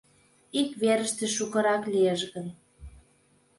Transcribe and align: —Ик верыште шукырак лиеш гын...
—Ик 0.61 0.69
верыште 0.81 1.25
шукырак 1.35 1.83
лиеш 1.93 2.21
гын... 2.33 2.47